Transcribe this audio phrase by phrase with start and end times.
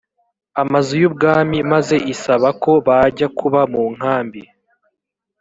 [0.61, 4.41] amazu y ubwami maze isaba ko bajya kuba mu nkambi